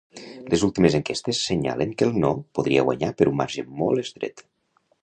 Les 0.53 0.63
últimes 0.67 0.95
enquestes 0.99 1.43
senyalen 1.49 1.93
que 1.99 2.09
el 2.09 2.17
‘no’ 2.25 2.33
podria 2.59 2.87
guanyar 2.89 3.13
per 3.21 3.31
un 3.35 3.41
marge 3.45 3.69
molt 3.85 4.07
estret. 4.09 4.49